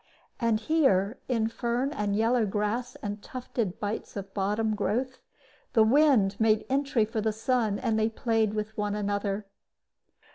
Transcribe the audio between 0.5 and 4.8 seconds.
here, in fern and yellow grass and tufted bights of bottom